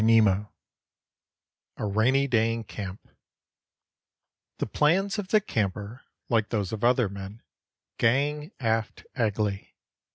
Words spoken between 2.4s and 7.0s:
IN CAMP The plans of the camper, like those of